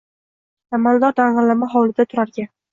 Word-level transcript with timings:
Amaldor 0.77 1.15
dang`illama 1.21 1.71
hovlida 1.77 2.11
turarkan 2.11 2.55